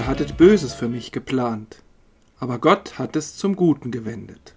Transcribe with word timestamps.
hattet 0.00 0.38
Böses 0.38 0.72
für 0.72 0.88
mich 0.88 1.12
geplant, 1.12 1.82
aber 2.38 2.58
Gott 2.58 2.98
hat 2.98 3.14
es 3.14 3.36
zum 3.36 3.56
Guten 3.56 3.90
gewendet. 3.90 4.54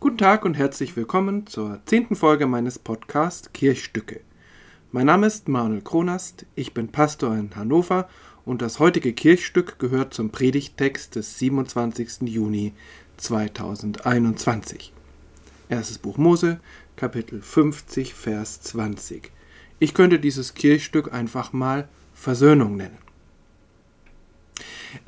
Guten 0.00 0.18
Tag 0.18 0.44
und 0.44 0.54
herzlich 0.54 0.96
willkommen 0.96 1.46
zur 1.46 1.80
zehnten 1.86 2.14
Folge 2.14 2.46
meines 2.46 2.78
Podcasts 2.78 3.52
Kirchstücke. 3.54 4.20
Mein 4.92 5.06
Name 5.06 5.26
ist 5.26 5.48
Manuel 5.48 5.80
Kronast, 5.80 6.44
ich 6.54 6.74
bin 6.74 6.88
Pastor 6.88 7.34
in 7.34 7.56
Hannover 7.56 8.08
und 8.44 8.60
das 8.60 8.80
heutige 8.80 9.14
Kirchstück 9.14 9.78
gehört 9.78 10.12
zum 10.12 10.28
Predigttext 10.30 11.16
des 11.16 11.38
27. 11.38 12.28
Juni 12.28 12.74
2021. 13.16 14.92
Erstes 15.70 15.96
Buch 15.96 16.18
Mose, 16.18 16.60
Kapitel 16.96 17.40
50, 17.40 18.12
Vers 18.12 18.60
20. 18.60 19.32
Ich 19.78 19.94
könnte 19.94 20.18
dieses 20.18 20.52
Kirchstück 20.52 21.14
einfach 21.14 21.54
mal 21.54 21.88
Versöhnung 22.12 22.76
nennen. 22.76 23.09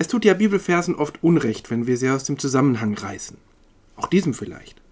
Es 0.03 0.09
tut 0.09 0.25
ja 0.25 0.35
Bibelversen 0.35 0.97
oft 0.97 1.23
Unrecht, 1.23 1.71
wenn 1.71 1.87
wir 1.87 1.97
sie 1.97 2.11
aus 2.11 2.25
dem 2.25 2.37
Zusammenhang 2.37 2.95
reißen. 2.95 3.37
Auch 3.95 4.09
diesem 4.09 4.35
vielleicht. 4.35 4.83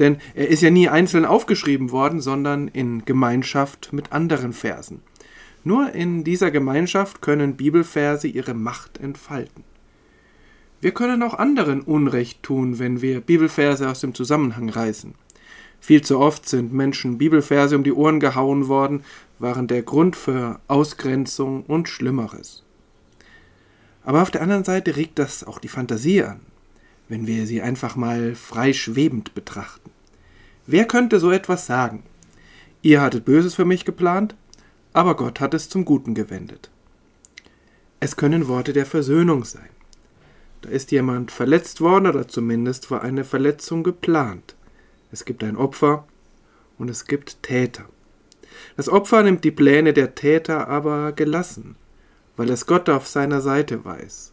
Denn 0.00 0.16
er 0.34 0.48
ist 0.48 0.60
ja 0.60 0.70
nie 0.70 0.88
einzeln 0.88 1.24
aufgeschrieben 1.24 1.92
worden, 1.92 2.20
sondern 2.20 2.66
in 2.66 3.04
Gemeinschaft 3.04 3.92
mit 3.92 4.10
anderen 4.10 4.52
Versen. 4.52 5.02
Nur 5.62 5.92
in 5.92 6.24
dieser 6.24 6.50
Gemeinschaft 6.50 7.22
können 7.22 7.56
Bibelverse 7.56 8.26
ihre 8.26 8.54
Macht 8.54 8.98
entfalten. 8.98 9.62
Wir 10.80 10.90
können 10.90 11.22
auch 11.22 11.34
anderen 11.34 11.82
Unrecht 11.82 12.42
tun, 12.42 12.80
wenn 12.80 13.00
wir 13.00 13.20
Bibelverse 13.20 13.88
aus 13.88 14.00
dem 14.00 14.14
Zusammenhang 14.14 14.68
reißen. 14.68 15.14
Viel 15.78 16.00
zu 16.00 16.18
oft 16.18 16.48
sind 16.48 16.72
Menschen 16.72 17.18
Bibelverse 17.18 17.76
um 17.76 17.84
die 17.84 17.92
Ohren 17.92 18.18
gehauen 18.18 18.66
worden, 18.66 19.04
waren 19.38 19.68
der 19.68 19.82
Grund 19.82 20.16
für 20.16 20.58
Ausgrenzung 20.66 21.62
und 21.66 21.88
Schlimmeres. 21.88 22.65
Aber 24.06 24.22
auf 24.22 24.30
der 24.30 24.40
anderen 24.40 24.62
Seite 24.62 24.94
regt 24.94 25.18
das 25.18 25.42
auch 25.42 25.58
die 25.58 25.68
Fantasie 25.68 26.22
an, 26.22 26.40
wenn 27.08 27.26
wir 27.26 27.44
sie 27.44 27.60
einfach 27.60 27.96
mal 27.96 28.36
frei 28.36 28.72
schwebend 28.72 29.34
betrachten. 29.34 29.90
Wer 30.64 30.84
könnte 30.84 31.18
so 31.18 31.32
etwas 31.32 31.66
sagen? 31.66 32.04
Ihr 32.82 33.00
hattet 33.02 33.24
Böses 33.24 33.56
für 33.56 33.64
mich 33.64 33.84
geplant, 33.84 34.36
aber 34.92 35.16
Gott 35.16 35.40
hat 35.40 35.54
es 35.54 35.68
zum 35.68 35.84
Guten 35.84 36.14
gewendet. 36.14 36.70
Es 37.98 38.16
können 38.16 38.46
Worte 38.46 38.72
der 38.72 38.86
Versöhnung 38.86 39.44
sein. 39.44 39.68
Da 40.62 40.68
ist 40.68 40.92
jemand 40.92 41.32
verletzt 41.32 41.80
worden 41.80 42.06
oder 42.06 42.28
zumindest 42.28 42.92
war 42.92 43.02
eine 43.02 43.24
Verletzung 43.24 43.82
geplant. 43.82 44.54
Es 45.10 45.24
gibt 45.24 45.42
ein 45.42 45.56
Opfer 45.56 46.06
und 46.78 46.88
es 46.90 47.06
gibt 47.06 47.42
Täter. 47.42 47.86
Das 48.76 48.88
Opfer 48.88 49.24
nimmt 49.24 49.42
die 49.42 49.50
Pläne 49.50 49.92
der 49.92 50.14
Täter 50.14 50.68
aber 50.68 51.10
gelassen 51.10 51.74
weil 52.36 52.50
es 52.50 52.66
Gott 52.66 52.88
auf 52.88 53.06
seiner 53.06 53.40
Seite 53.40 53.84
weiß. 53.84 54.32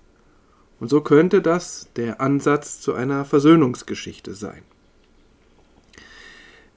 Und 0.80 0.90
so 0.90 1.02
könnte 1.02 1.42
das 1.42 1.88
der 1.96 2.20
Ansatz 2.22 2.82
zu 2.82 2.94
einer 2.94 3.26
Versöhnungsgeschichte 3.26 4.34
sein. 4.34 4.64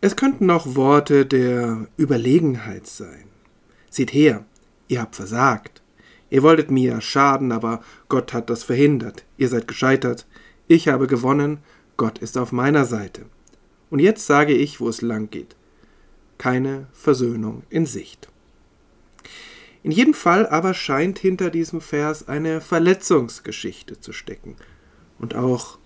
Es 0.01 0.15
könnten 0.15 0.51
auch 0.51 0.77
Worte 0.77 1.27
der 1.27 1.89
Überlegenheit 1.97 2.87
sein. 2.87 3.25
Seht 3.91 4.13
her, 4.13 4.45
ihr 4.89 5.01
habt 5.01 5.17
versagt. 5.17 5.83
Ihr 6.29 6.43
wolltet 6.43 6.71
mir 6.71 7.01
schaden, 7.01 7.51
aber 7.51 7.83
Gott 8.09 8.33
hat 8.33 8.51
das 8.51 8.63
verhindert. 8.63 9.25
Ihr 9.37 9.49
seid 9.49 9.67
gescheitert. 9.67 10.27
Ich 10.69 10.89
habe 10.89 11.07
gewonnen. 11.07 11.59
Gott 11.97 12.19
ist 12.19 12.37
auf 12.37 12.53
meiner 12.53 12.85
Seite. 12.85 13.23
Und 13.91 14.01
jetzt 14.01 14.27
sage 14.27 14.53
ich, 14.53 14.81
wo 14.81 14.89
es 14.89 15.03
lang 15.03 15.31
geht. 15.31 15.57
Keine 16.39 16.89
Versöhnung 16.93 17.63
in 17.71 17.87
Sicht. 17.87 18.29
In 19.87 19.93
jedem 19.93 20.15
Fall 20.15 20.49
aber 20.49 20.75
scheint 20.75 21.17
hinter 21.21 21.49
diesem 21.49 21.81
Vers 21.81 22.27
eine 22.27 22.61
Verletzungsgeschichte 22.61 24.01
zu 24.01 24.13
stecken 24.13 24.57
und 25.21 25.37
auch 25.37 25.79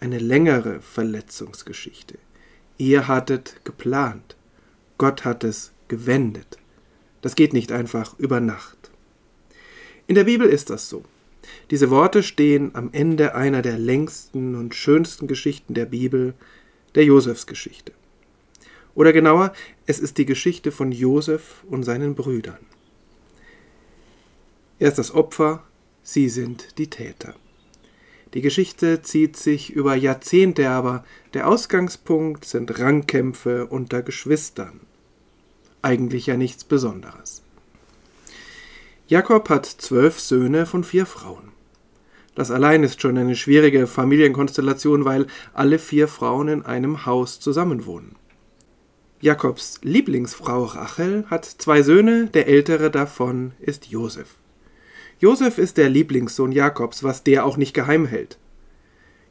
eine 0.00 0.18
längere 0.18 0.80
Verletzungsgeschichte. 0.80 2.16
Ihr 2.78 3.08
hattet 3.08 3.62
geplant, 3.62 4.36
Gott 4.96 5.26
hat 5.26 5.44
es 5.44 5.72
gewendet. 5.88 6.56
Das 7.20 7.34
geht 7.34 7.52
nicht 7.52 7.72
einfach 7.72 8.18
über 8.18 8.40
Nacht. 8.40 8.90
In 10.06 10.14
der 10.14 10.24
Bibel 10.24 10.48
ist 10.48 10.70
das 10.70 10.88
so. 10.88 11.04
Diese 11.70 11.90
Worte 11.90 12.22
stehen 12.22 12.70
am 12.72 12.88
Ende 12.92 13.34
einer 13.34 13.60
der 13.60 13.76
längsten 13.76 14.54
und 14.54 14.74
schönsten 14.74 15.26
Geschichten 15.26 15.74
der 15.74 15.84
Bibel, 15.84 16.32
der 16.94 17.04
Josefsgeschichte. 17.04 17.92
Oder 18.94 19.12
genauer, 19.12 19.52
es 19.84 19.98
ist 19.98 20.16
die 20.16 20.24
Geschichte 20.24 20.72
von 20.72 20.90
Josef 20.90 21.64
und 21.68 21.82
seinen 21.82 22.14
Brüdern. 22.14 22.64
Er 24.78 24.88
ist 24.88 24.98
das 24.98 25.14
Opfer, 25.14 25.62
sie 26.02 26.28
sind 26.28 26.78
die 26.78 26.90
Täter. 26.90 27.34
Die 28.34 28.42
Geschichte 28.42 29.00
zieht 29.00 29.36
sich 29.36 29.70
über 29.70 29.94
Jahrzehnte, 29.94 30.68
aber 30.68 31.04
der 31.32 31.48
Ausgangspunkt 31.48 32.44
sind 32.44 32.78
Rangkämpfe 32.78 33.66
unter 33.66 34.02
Geschwistern. 34.02 34.80
Eigentlich 35.80 36.26
ja 36.26 36.36
nichts 36.36 36.64
Besonderes. 36.64 37.42
Jakob 39.08 39.48
hat 39.48 39.64
zwölf 39.64 40.20
Söhne 40.20 40.66
von 40.66 40.84
vier 40.84 41.06
Frauen. 41.06 41.52
Das 42.34 42.50
allein 42.50 42.82
ist 42.82 43.00
schon 43.00 43.16
eine 43.16 43.36
schwierige 43.36 43.86
Familienkonstellation, 43.86 45.06
weil 45.06 45.26
alle 45.54 45.78
vier 45.78 46.06
Frauen 46.06 46.48
in 46.48 46.66
einem 46.66 47.06
Haus 47.06 47.40
zusammenwohnen. 47.40 48.16
Jakobs 49.22 49.80
Lieblingsfrau 49.82 50.64
Rachel 50.64 51.24
hat 51.30 51.46
zwei 51.46 51.80
Söhne, 51.80 52.26
der 52.26 52.48
ältere 52.48 52.90
davon 52.90 53.52
ist 53.58 53.86
Josef. 53.86 54.34
Josef 55.18 55.56
ist 55.56 55.78
der 55.78 55.88
Lieblingssohn 55.88 56.52
Jakobs, 56.52 57.02
was 57.02 57.22
der 57.22 57.46
auch 57.46 57.56
nicht 57.56 57.72
geheim 57.72 58.04
hält. 58.04 58.38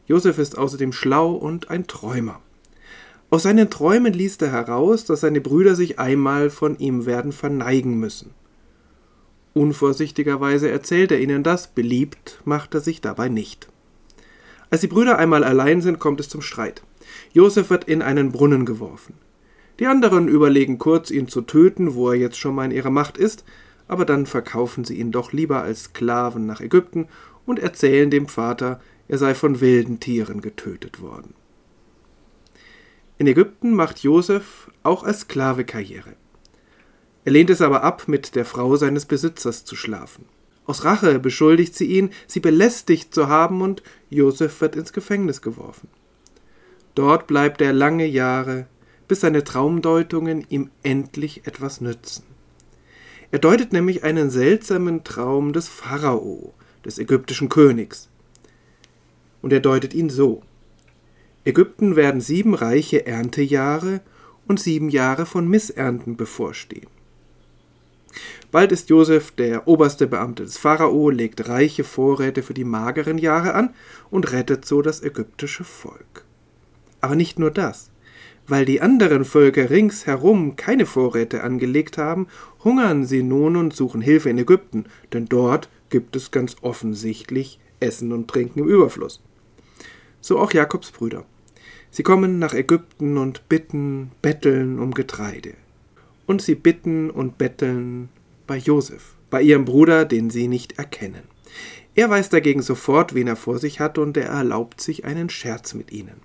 Josef 0.07 0.39
ist 0.39 0.57
außerdem 0.57 0.91
schlau 0.91 1.33
und 1.33 1.69
ein 1.69 1.85
Träumer. 1.85 2.41
Aus 3.29 3.43
seinen 3.43 3.69
Träumen 3.69 4.13
liest 4.13 4.41
er 4.41 4.51
heraus, 4.51 5.05
dass 5.05 5.21
seine 5.21 5.41
Brüder 5.41 5.75
sich 5.75 5.99
einmal 5.99 6.49
von 6.49 6.77
ihm 6.79 7.05
werden 7.05 7.31
verneigen 7.31 7.99
müssen. 7.99 8.31
Unvorsichtigerweise 9.53 10.69
erzählt 10.69 11.11
er 11.11 11.19
ihnen 11.19 11.43
das, 11.43 11.67
beliebt 11.67 12.41
macht 12.45 12.73
er 12.73 12.81
sich 12.81 13.01
dabei 13.01 13.29
nicht. 13.29 13.69
Als 14.69 14.81
die 14.81 14.87
Brüder 14.87 15.17
einmal 15.17 15.43
allein 15.43 15.81
sind, 15.81 15.99
kommt 15.99 16.19
es 16.19 16.29
zum 16.29 16.41
Streit. 16.41 16.81
Josef 17.31 17.69
wird 17.69 17.85
in 17.85 18.01
einen 18.01 18.31
Brunnen 18.31 18.65
geworfen. 18.65 19.13
Die 19.79 19.87
anderen 19.87 20.27
überlegen 20.27 20.77
kurz, 20.77 21.11
ihn 21.11 21.27
zu 21.27 21.41
töten, 21.41 21.93
wo 21.93 22.09
er 22.09 22.15
jetzt 22.15 22.37
schon 22.37 22.55
mal 22.55 22.65
in 22.65 22.71
ihrer 22.71 22.89
Macht 22.89 23.17
ist, 23.17 23.43
aber 23.87 24.05
dann 24.05 24.25
verkaufen 24.25 24.83
sie 24.83 24.95
ihn 24.95 25.11
doch 25.11 25.31
lieber 25.31 25.61
als 25.61 25.85
Sklaven 25.85 26.45
nach 26.45 26.61
Ägypten 26.61 27.07
und 27.45 27.59
erzählen 27.59 28.09
dem 28.09 28.27
Vater, 28.27 28.79
er 29.07 29.17
sei 29.17 29.35
von 29.35 29.61
wilden 29.61 29.99
Tieren 29.99 30.41
getötet 30.41 31.01
worden. 31.01 31.33
In 33.17 33.27
Ägypten 33.27 33.73
macht 33.73 33.99
Josef 33.99 34.71
auch 34.83 35.03
als 35.03 35.21
Sklave 35.21 35.63
Karriere. 35.63 36.15
Er 37.23 37.31
lehnt 37.31 37.49
es 37.49 37.61
aber 37.61 37.83
ab, 37.83 38.07
mit 38.07 38.35
der 38.35 38.45
Frau 38.45 38.75
seines 38.75 39.05
Besitzers 39.05 39.65
zu 39.65 39.75
schlafen. 39.75 40.25
Aus 40.65 40.83
Rache 40.83 41.19
beschuldigt 41.19 41.75
sie 41.75 41.85
ihn, 41.85 42.09
sie 42.27 42.39
belästigt 42.39 43.13
zu 43.13 43.27
haben, 43.27 43.61
und 43.61 43.83
Josef 44.09 44.59
wird 44.61 44.75
ins 44.75 44.93
Gefängnis 44.93 45.41
geworfen. 45.41 45.87
Dort 46.93 47.27
bleibt 47.27 47.61
er 47.61 47.73
lange 47.73 48.05
Jahre, 48.05 48.67
bis 49.07 49.21
seine 49.21 49.43
Traumdeutungen 49.43 50.45
ihm 50.49 50.71
endlich 50.83 51.45
etwas 51.45 51.81
nützen. 51.81 52.23
Er 53.35 53.39
deutet 53.39 53.73
nämlich 53.73 54.05
einen 54.05 54.29
seltsamen 54.29 55.03
Traum 55.03 55.51
des 55.51 55.67
Pharao, 55.67 56.53
des 56.85 56.99
ägyptischen 56.99 57.49
Königs. 57.49 58.07
Und 59.41 59.51
er 59.51 59.59
deutet 59.59 59.93
ihn 59.93 60.09
so. 60.09 60.41
Ägypten 61.43 61.97
werden 61.97 62.21
sieben 62.21 62.53
reiche 62.53 63.05
Erntejahre 63.05 63.99
und 64.47 64.61
sieben 64.61 64.87
Jahre 64.87 65.25
von 65.25 65.49
Missernten 65.49 66.15
bevorstehen. 66.15 66.87
Bald 68.53 68.71
ist 68.71 68.89
Josef 68.89 69.31
der 69.31 69.67
oberste 69.67 70.07
Beamte 70.07 70.43
des 70.43 70.57
Pharao, 70.57 71.09
legt 71.09 71.49
reiche 71.49 71.83
Vorräte 71.83 72.41
für 72.41 72.53
die 72.53 72.63
mageren 72.63 73.17
Jahre 73.17 73.53
an 73.53 73.73
und 74.09 74.31
rettet 74.31 74.63
so 74.63 74.81
das 74.81 75.03
ägyptische 75.03 75.65
Volk. 75.65 76.23
Aber 77.01 77.17
nicht 77.17 77.37
nur 77.37 77.51
das. 77.51 77.91
Weil 78.47 78.65
die 78.65 78.81
anderen 78.81 79.25
Völker 79.25 79.69
ringsherum 79.69 80.55
keine 80.55 80.85
Vorräte 80.85 81.43
angelegt 81.43 81.97
haben, 81.97 82.27
hungern 82.63 83.05
sie 83.05 83.23
nun 83.23 83.55
und 83.55 83.73
suchen 83.73 84.01
Hilfe 84.01 84.29
in 84.29 84.37
Ägypten, 84.37 84.85
denn 85.13 85.25
dort 85.25 85.69
gibt 85.89 86.15
es 86.15 86.31
ganz 86.31 86.57
offensichtlich 86.61 87.59
Essen 87.79 88.11
und 88.11 88.27
Trinken 88.27 88.59
im 88.59 88.67
Überfluss. 88.67 89.21
So 90.21 90.39
auch 90.39 90.53
Jakobs 90.53 90.91
Brüder. 90.91 91.25
Sie 91.91 92.03
kommen 92.03 92.39
nach 92.39 92.53
Ägypten 92.53 93.17
und 93.17 93.47
bitten, 93.47 94.11
betteln 94.21 94.79
um 94.79 94.93
Getreide. 94.93 95.53
Und 96.25 96.41
sie 96.41 96.55
bitten 96.55 97.09
und 97.09 97.37
betteln 97.37 98.09
bei 98.47 98.57
Josef, 98.57 99.13
bei 99.29 99.41
ihrem 99.41 99.65
Bruder, 99.65 100.05
den 100.05 100.29
sie 100.29 100.47
nicht 100.47 100.77
erkennen. 100.77 101.23
Er 101.93 102.09
weiß 102.09 102.29
dagegen 102.29 102.61
sofort, 102.61 103.13
wen 103.13 103.27
er 103.27 103.35
vor 103.35 103.59
sich 103.59 103.79
hat, 103.79 103.97
und 103.97 104.17
er 104.17 104.27
erlaubt 104.27 104.81
sich 104.81 105.05
einen 105.05 105.29
Scherz 105.29 105.73
mit 105.73 105.91
ihnen. 105.91 106.19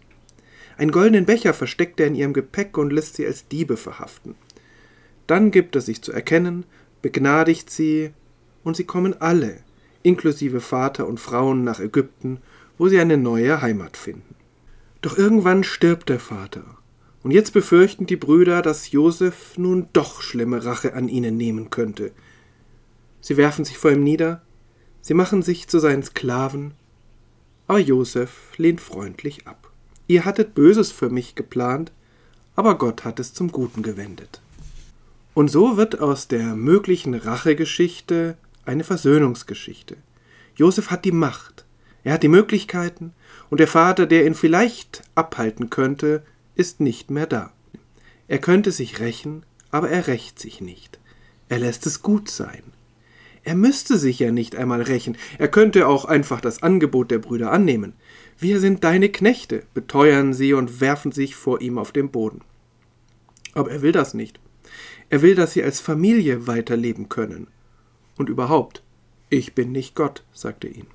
Einen 0.77 0.93
goldenen 0.93 1.27
Becher 1.27 1.55
versteckt 1.55 2.01
er 2.01 2.07
in 2.07 2.15
ihrem 2.15 2.33
Gepäck 2.33 2.79
und 2.79 2.93
lässt 2.93 3.17
sie 3.17 3.27
als 3.27 3.49
Diebe 3.49 3.77
verhaften. 3.77 4.35
Dann 5.27 5.51
gibt 5.51 5.77
er 5.77 5.83
sich 5.83 6.03
zu 6.03 6.13
erkennen, 6.13 6.65
begnadigt 7.03 7.71
sie, 7.71 8.13
und 8.63 8.77
sie 8.77 8.85
kommen 8.85 9.21
alle 9.21 9.59
inklusive 10.03 10.61
Vater 10.61 11.07
und 11.07 11.21
Frauen 11.21 11.65
nach 11.65 11.81
Ägypten, 11.81 12.39
wo 12.79 12.89
sie 12.89 12.99
eine 12.99 13.17
neue 13.17 13.61
Heimat 13.61 13.97
finden. 13.97 14.35
Doch 15.03 15.17
irgendwann 15.17 15.65
stirbt 15.65 16.09
der 16.09 16.21
Vater, 16.21 16.65
und 17.23 17.33
jetzt 17.33 17.53
befürchten 17.53 18.07
die 18.07 18.17
Brüder, 18.17 18.63
dass 18.63 18.93
Josef 18.93 19.59
nun 19.59 19.89
doch 19.93 20.23
schlimme 20.23 20.65
Rache 20.65 20.95
an 20.95 21.09
ihnen 21.09 21.37
nehmen 21.37 21.71
könnte. 21.71 22.13
Sie 23.21 23.37
werfen 23.37 23.65
sich 23.65 23.77
vor 23.77 23.91
ihm 23.91 24.03
nieder, 24.03 24.43
sie 25.03 25.15
machen 25.15 25.43
sich 25.43 25.69
zu 25.69 25.79
seinen 25.79 26.03
Sklaven, 26.03 26.73
aber 27.67 27.79
Josef 27.79 28.57
lehnt 28.57 28.81
freundlich 28.81 29.47
ab. 29.47 29.70
Ihr 30.11 30.25
hattet 30.25 30.55
Böses 30.55 30.91
für 30.91 31.09
mich 31.09 31.37
geplant, 31.37 31.93
aber 32.57 32.77
Gott 32.79 33.05
hat 33.05 33.21
es 33.21 33.33
zum 33.33 33.53
Guten 33.53 33.85
gewendet. 33.85 34.41
Und 35.35 35.53
so 35.53 35.77
wird 35.77 36.01
aus 36.01 36.27
der 36.27 36.57
möglichen 36.57 37.15
Rachegeschichte 37.15 38.37
eine 38.65 38.83
Versöhnungsgeschichte. 38.83 39.97
Josef 40.57 40.91
hat 40.91 41.05
die 41.05 41.12
Macht, 41.12 41.65
er 42.03 42.15
hat 42.15 42.25
die 42.25 42.29
Möglichkeiten, 42.29 43.12
und 43.51 43.61
der 43.61 43.69
Vater, 43.69 44.05
der 44.07 44.27
ihn 44.27 44.35
vielleicht 44.35 45.05
abhalten 45.15 45.71
könnte, 45.71 46.25
ist 46.57 46.81
nicht 46.81 47.12
mehr 47.12 47.29
da. 47.29 47.53
Er 48.27 48.41
könnte 48.41 48.73
sich 48.73 48.99
rächen, 48.99 49.45
aber 49.71 49.91
er 49.91 50.09
rächt 50.09 50.41
sich 50.41 50.61
nicht. 50.61 50.99
Er 51.49 51.61
lässt 51.61 51.87
es 51.87 52.03
gut 52.03 52.29
sein. 52.29 52.65
Er 53.43 53.55
müsste 53.55 53.97
sich 53.97 54.19
ja 54.19 54.33
nicht 54.33 54.55
einmal 54.55 54.83
rächen, 54.83 55.17
er 55.39 55.49
könnte 55.49 55.89
auch 55.89 56.05
einfach 56.05 56.41
das 56.41 56.63
Angebot 56.63 57.11
der 57.11 57.19
Brüder 57.19 57.53
annehmen. 57.53 57.95
Wir 58.39 58.61
sind 58.61 58.85
deine 58.85 59.09
Knechte, 59.09 59.65
beteuern 59.75 60.35
sie 60.35 60.53
und 60.53 60.81
werfen 60.81 61.13
sich 61.13 61.37
vor 61.37 61.61
ihm 61.61 61.79
auf 61.79 61.93
den 61.93 62.11
Boden. 62.11 62.43
Aber 63.55 63.71
er 63.71 63.83
will 63.83 63.93
das 63.93 64.15
nicht. 64.15 64.41
Er 65.09 65.23
will, 65.23 65.35
dass 65.35 65.53
sie 65.53 65.65
als 65.65 65.81
Familie 65.81 66.47
weiterleben 66.47 67.09
können. 67.09 67.49
Und 68.17 68.29
überhaupt, 68.29 68.83
ich 69.31 69.55
bin 69.55 69.73
nicht 69.73 69.95
Gott, 69.95 70.25
sagte 70.33 70.69
ihn. 70.69 70.87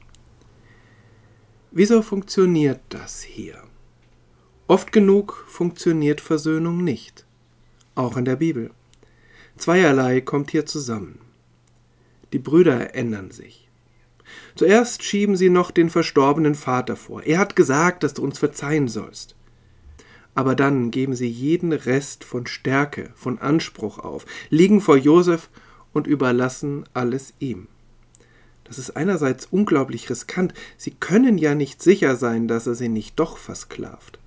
Wieso 1.71 2.01
funktioniert 2.01 2.79
das 2.89 3.21
hier? 3.21 3.61
Oft 4.67 4.91
genug 4.91 5.45
funktioniert 5.47 6.21
Versöhnung 6.21 6.83
nicht, 6.83 7.25
auch 7.95 8.17
in 8.17 8.25
der 8.25 8.37
Bibel. 8.37 8.71
Zweierlei 9.57 10.21
kommt 10.21 10.51
hier 10.51 10.65
zusammen. 10.65 11.19
Die 12.33 12.39
Brüder 12.39 12.95
ändern 12.95 13.31
sich. 13.31 13.69
Zuerst 14.55 15.03
schieben 15.03 15.35
sie 15.35 15.49
noch 15.49 15.71
den 15.71 15.89
verstorbenen 15.89 16.55
Vater 16.55 16.95
vor. 16.95 17.23
Er 17.23 17.39
hat 17.39 17.55
gesagt, 17.55 18.03
dass 18.03 18.13
du 18.13 18.23
uns 18.23 18.39
verzeihen 18.39 18.87
sollst. 18.87 19.35
Aber 20.33 20.55
dann 20.55 20.91
geben 20.91 21.15
sie 21.15 21.29
jeden 21.29 21.71
Rest 21.71 22.23
von 22.23 22.45
Stärke, 22.47 23.11
von 23.15 23.39
Anspruch 23.39 23.99
auf, 23.99 24.25
liegen 24.49 24.81
vor 24.81 24.97
Josef 24.97 25.49
und 25.93 26.07
überlassen 26.07 26.83
alles 26.93 27.33
ihm. 27.39 27.67
Das 28.65 28.79
ist 28.79 28.97
einerseits 28.97 29.45
unglaublich 29.45 30.09
riskant. 30.09 30.53
Sie 30.75 30.91
können 30.91 31.37
ja 31.37 31.55
nicht 31.55 31.81
sicher 31.81 32.15
sein, 32.15 32.47
dass 32.47 32.67
er 32.67 32.75
sie 32.75 32.89
nicht 32.89 33.19
doch 33.19 33.37
versklavt. 33.37 34.19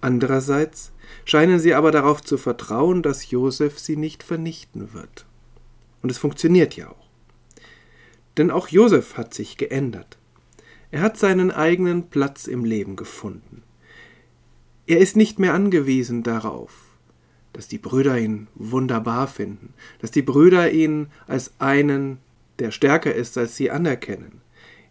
Andererseits 0.00 0.92
scheinen 1.24 1.58
sie 1.58 1.72
aber 1.72 1.90
darauf 1.90 2.20
zu 2.20 2.36
vertrauen, 2.36 3.02
dass 3.02 3.30
Josef 3.30 3.78
sie 3.78 3.96
nicht 3.96 4.22
vernichten 4.22 4.92
wird. 4.92 5.24
Und 6.02 6.10
es 6.10 6.18
funktioniert 6.18 6.76
ja 6.76 6.90
auch. 6.90 7.03
Denn 8.36 8.50
auch 8.50 8.68
Josef 8.68 9.16
hat 9.16 9.34
sich 9.34 9.56
geändert. 9.56 10.18
Er 10.90 11.00
hat 11.00 11.18
seinen 11.18 11.50
eigenen 11.50 12.08
Platz 12.08 12.46
im 12.46 12.64
Leben 12.64 12.96
gefunden. 12.96 13.62
Er 14.86 14.98
ist 14.98 15.16
nicht 15.16 15.38
mehr 15.38 15.54
angewiesen 15.54 16.22
darauf, 16.22 16.72
dass 17.52 17.68
die 17.68 17.78
Brüder 17.78 18.18
ihn 18.18 18.48
wunderbar 18.54 19.28
finden, 19.28 19.72
dass 20.00 20.10
die 20.10 20.22
Brüder 20.22 20.70
ihn 20.70 21.08
als 21.26 21.52
einen, 21.58 22.18
der 22.58 22.70
stärker 22.70 23.14
ist, 23.14 23.38
als 23.38 23.56
sie 23.56 23.70
anerkennen. 23.70 24.40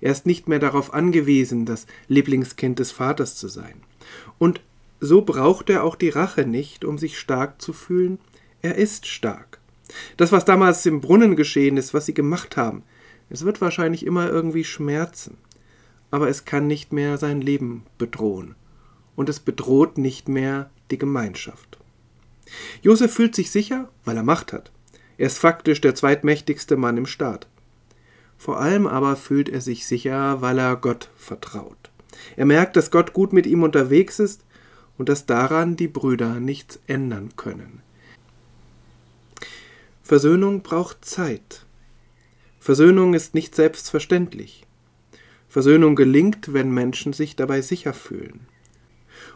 Er 0.01 0.11
ist 0.11 0.25
nicht 0.25 0.49
mehr 0.49 0.59
darauf 0.59 0.93
angewiesen, 0.93 1.65
das 1.65 1.87
Lieblingskind 2.07 2.79
des 2.79 2.91
Vaters 2.91 3.37
zu 3.37 3.47
sein. 3.47 3.75
Und 4.37 4.61
so 4.99 5.21
braucht 5.21 5.69
er 5.69 5.83
auch 5.83 5.95
die 5.95 6.09
Rache 6.09 6.45
nicht, 6.45 6.83
um 6.83 6.97
sich 6.97 7.19
stark 7.19 7.61
zu 7.61 7.71
fühlen. 7.71 8.19
Er 8.61 8.75
ist 8.75 9.05
stark. 9.05 9.59
Das, 10.17 10.31
was 10.31 10.43
damals 10.43 10.85
im 10.85 11.01
Brunnen 11.01 11.35
geschehen 11.35 11.77
ist, 11.77 11.93
was 11.93 12.05
sie 12.05 12.13
gemacht 12.13 12.57
haben, 12.57 12.83
es 13.29 13.45
wird 13.45 13.61
wahrscheinlich 13.61 14.05
immer 14.05 14.29
irgendwie 14.29 14.63
schmerzen. 14.63 15.37
Aber 16.11 16.29
es 16.29 16.45
kann 16.45 16.67
nicht 16.67 16.93
mehr 16.93 17.17
sein 17.17 17.41
Leben 17.41 17.83
bedrohen. 17.97 18.55
Und 19.15 19.29
es 19.29 19.39
bedroht 19.39 19.97
nicht 19.97 20.27
mehr 20.27 20.69
die 20.91 20.97
Gemeinschaft. 20.97 21.77
Josef 22.81 23.13
fühlt 23.13 23.35
sich 23.35 23.51
sicher, 23.51 23.89
weil 24.05 24.17
er 24.17 24.23
Macht 24.23 24.53
hat. 24.53 24.71
Er 25.17 25.27
ist 25.27 25.39
faktisch 25.39 25.81
der 25.81 25.95
zweitmächtigste 25.95 26.77
Mann 26.77 26.97
im 26.97 27.05
Staat. 27.05 27.47
Vor 28.37 28.59
allem 28.59 28.87
aber 28.87 29.15
fühlt 29.15 29.49
er 29.49 29.61
sich 29.61 29.85
sicher, 29.87 30.41
weil 30.41 30.59
er 30.59 30.75
Gott 30.75 31.09
vertraut. 31.15 31.91
Er 32.35 32.45
merkt, 32.45 32.75
dass 32.75 32.91
Gott 32.91 33.13
gut 33.13 33.33
mit 33.33 33.45
ihm 33.45 33.63
unterwegs 33.63 34.19
ist 34.19 34.43
und 34.97 35.09
dass 35.09 35.25
daran 35.25 35.75
die 35.75 35.87
Brüder 35.87 36.39
nichts 36.39 36.79
ändern 36.87 37.29
können. 37.35 37.81
Versöhnung 40.03 40.61
braucht 40.61 41.05
Zeit. 41.05 41.65
Versöhnung 42.63 43.13
ist 43.13 43.33
nicht 43.33 43.55
selbstverständlich. 43.55 44.65
Versöhnung 45.49 45.97
gelingt, 45.97 46.53
wenn 46.53 46.71
Menschen 46.71 47.11
sich 47.11 47.35
dabei 47.35 47.59
sicher 47.59 47.93
fühlen. 47.93 48.47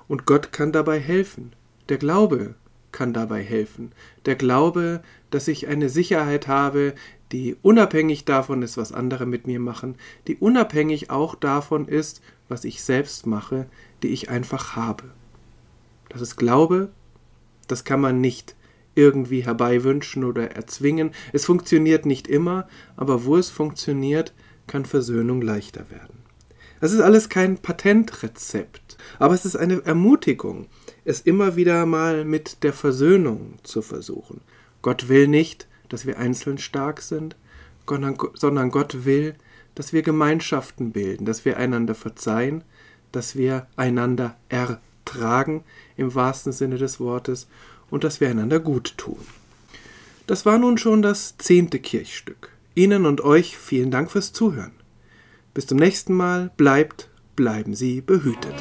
Und 0.08 0.26
Gott 0.26 0.54
kann 0.54 0.72
dabei 0.72 0.98
helfen. 0.98 1.52
Der 1.90 1.98
Glaube 1.98 2.56
kann 2.94 3.12
dabei 3.12 3.44
helfen. 3.44 3.92
Der 4.26 4.36
Glaube, 4.36 5.02
dass 5.30 5.50
ich 5.50 5.68
eine 5.68 5.90
Sicherheit 5.90 6.48
habe, 6.48 6.96
die 7.34 7.58
unabhängig 7.62 8.24
davon 8.24 8.62
ist, 8.62 8.78
was 8.78 8.94
andere 8.94 9.26
mit 9.26 9.46
mir 9.46 9.60
machen, 9.60 9.96
die 10.28 10.38
unabhängig 10.38 11.10
auch 11.10 11.36
davon 11.36 11.90
ist, 11.90 12.22
was 12.48 12.64
ich 12.64 12.82
selbst 12.82 13.28
mache, 13.28 13.66
die 14.04 14.08
ich 14.08 14.30
einfach 14.30 14.78
habe. 14.78 15.04
Das 16.08 16.22
ist 16.22 16.38
Glaube, 16.38 16.94
das 17.68 17.84
kann 17.84 18.00
man 18.00 18.22
nicht 18.22 18.56
irgendwie 18.98 19.46
herbeiwünschen 19.46 20.24
oder 20.24 20.52
erzwingen. 20.52 21.12
Es 21.32 21.46
funktioniert 21.46 22.06
nicht 22.06 22.28
immer, 22.28 22.68
aber 22.96 23.26
wo 23.26 23.38
es 23.38 23.50
funktioniert, 23.50 24.34
kann 24.66 24.86
Versöhnung 24.86 25.42
leichter 25.42 25.90
werden. 25.90 26.20
Das 26.80 26.92
ist 26.92 27.00
alles 27.00 27.30
kein 27.30 27.58
Patentrezept, 27.58 28.98
aber 29.18 29.34
es 29.34 29.46
ist 29.46 29.56
eine 29.56 29.84
Ermutigung, 29.86 30.68
es 31.06 31.22
immer 31.22 31.56
wieder 31.56 31.86
mal 31.86 32.24
mit 32.24 32.64
der 32.64 32.74
Versöhnung 32.74 33.56
zu 33.64 33.82
versuchen. 33.82 34.42
Gott 34.82 35.10
will 35.10 35.28
nicht, 35.28 35.68
dass 35.90 36.06
wir 36.06 36.20
einzeln 36.20 36.58
stark 36.58 37.02
sind, 37.02 37.36
sondern 37.88 38.70
Gott 38.72 39.06
will, 39.06 39.36
dass 39.74 39.94
wir 39.94 40.02
Gemeinschaften 40.02 40.92
bilden, 40.92 41.26
dass 41.26 41.46
wir 41.46 41.58
einander 41.58 41.96
verzeihen, 41.96 42.64
dass 43.12 43.36
wir 43.36 43.68
einander 43.76 44.36
ertragen 44.50 45.64
im 45.96 46.14
wahrsten 46.14 46.52
Sinne 46.52 46.78
des 46.78 47.00
Wortes 47.00 47.48
und 47.90 48.04
dass 48.04 48.22
wir 48.22 48.30
einander 48.30 48.60
gut 48.60 48.98
tun. 48.98 49.20
Das 50.28 50.46
war 50.46 50.58
nun 50.58 50.78
schon 50.78 51.02
das 51.02 51.38
zehnte 51.38 51.80
Kirchstück. 51.80 52.50
Ihnen 52.76 53.06
und 53.06 53.22
euch 53.22 53.58
vielen 53.58 53.92
Dank 53.92 54.12
fürs 54.12 54.34
Zuhören. 54.34 54.74
Bis 55.54 55.66
zum 55.66 55.78
nächsten 55.78 56.14
Mal, 56.14 56.52
bleibt, 56.58 57.10
bleiben 57.36 57.74
Sie 57.74 58.02
behütet. 58.02 58.56